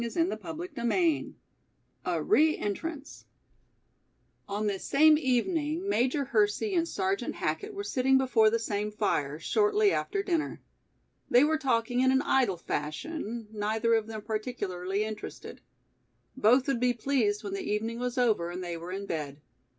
CHAPTER 0.03 0.79
XV 0.79 1.33
A 2.05 2.23
Re 2.23 2.57
Entrance 2.57 3.25
ON 4.49 4.65
this 4.65 4.83
same 4.83 5.15
evening 5.19 5.87
Major 5.87 6.25
Hersey 6.25 6.73
and 6.73 6.87
Sergeant 6.87 7.35
Hackett 7.35 7.75
were 7.75 7.83
sitting 7.83 8.17
before 8.17 8.49
the 8.49 8.57
same 8.57 8.89
fire, 8.89 9.37
shortly 9.37 9.91
after 9.91 10.23
dinner. 10.23 10.59
They 11.29 11.43
were 11.43 11.59
talking 11.59 11.99
in 11.99 12.11
an 12.11 12.23
idle 12.23 12.57
fashion, 12.57 13.47
neither 13.51 13.93
of 13.93 14.07
them 14.07 14.23
particularly 14.23 15.03
interested. 15.03 15.61
Both 16.35 16.65
would 16.67 16.79
be 16.79 16.95
pleased 16.95 17.43
when 17.43 17.53
the 17.53 17.61
evening 17.71 17.99
was 17.99 18.17
over 18.17 18.49
and 18.49 18.63
they 18.63 18.77
were 18.77 18.91
in 18.91 19.05
bed. 19.05 19.39